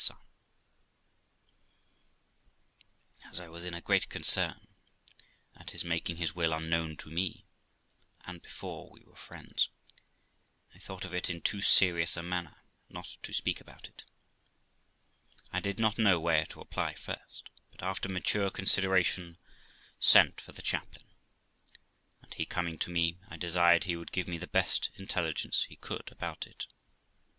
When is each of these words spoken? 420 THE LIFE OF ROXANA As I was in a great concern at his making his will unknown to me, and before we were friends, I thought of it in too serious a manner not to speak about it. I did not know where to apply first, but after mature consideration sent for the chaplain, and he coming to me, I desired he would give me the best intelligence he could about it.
420 0.01 0.33
THE 3.21 3.27
LIFE 3.29 3.29
OF 3.29 3.29
ROXANA 3.29 3.29
As 3.29 3.37
I 3.39 3.49
was 3.53 3.65
in 3.65 3.73
a 3.75 3.81
great 3.85 4.09
concern 4.09 4.67
at 5.55 5.69
his 5.69 5.83
making 5.85 6.17
his 6.17 6.33
will 6.33 6.53
unknown 6.53 6.97
to 6.97 7.07
me, 7.11 7.45
and 8.21 8.41
before 8.41 8.89
we 8.89 9.03
were 9.03 9.15
friends, 9.15 9.69
I 10.73 10.79
thought 10.79 11.05
of 11.05 11.13
it 11.13 11.29
in 11.29 11.43
too 11.43 11.61
serious 11.61 12.17
a 12.17 12.23
manner 12.23 12.63
not 12.89 13.17
to 13.21 13.31
speak 13.31 13.61
about 13.61 13.87
it. 13.89 14.03
I 15.53 15.59
did 15.59 15.79
not 15.79 15.99
know 15.99 16.19
where 16.19 16.47
to 16.47 16.61
apply 16.61 16.95
first, 16.95 17.51
but 17.69 17.83
after 17.83 18.09
mature 18.09 18.49
consideration 18.49 19.37
sent 19.99 20.41
for 20.41 20.51
the 20.51 20.63
chaplain, 20.63 21.05
and 22.23 22.33
he 22.33 22.47
coming 22.47 22.79
to 22.79 22.89
me, 22.89 23.19
I 23.29 23.37
desired 23.37 23.83
he 23.83 23.95
would 23.95 24.11
give 24.11 24.27
me 24.27 24.39
the 24.39 24.47
best 24.47 24.89
intelligence 24.95 25.65
he 25.69 25.75
could 25.75 26.11
about 26.11 26.47
it. 26.47 26.65